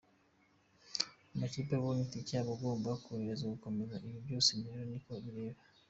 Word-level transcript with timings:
Amakipe 1.33 1.71
abonye 1.75 2.03
tike 2.11 2.35
aba 2.41 2.51
agomba 2.57 2.99
koroherezwa 3.03 3.47
gukomeza, 3.55 3.95
ibi 4.07 4.19
byose 4.25 4.49
rero 4.63 4.81
ni 4.89 4.97
twe 5.03 5.15
bireba. 5.23 5.59